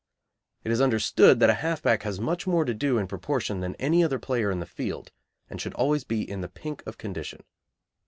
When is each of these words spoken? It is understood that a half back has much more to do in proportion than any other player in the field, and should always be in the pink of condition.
It 0.63 0.71
is 0.71 0.81
understood 0.81 1.39
that 1.39 1.51
a 1.51 1.61
half 1.61 1.83
back 1.83 2.01
has 2.01 2.19
much 2.19 2.47
more 2.47 2.65
to 2.65 2.73
do 2.73 2.97
in 2.97 3.05
proportion 3.05 3.59
than 3.59 3.75
any 3.75 4.03
other 4.03 4.17
player 4.17 4.49
in 4.49 4.59
the 4.59 4.65
field, 4.65 5.11
and 5.47 5.61
should 5.61 5.75
always 5.75 6.03
be 6.03 6.27
in 6.27 6.41
the 6.41 6.49
pink 6.49 6.81
of 6.87 6.97
condition. 6.97 7.43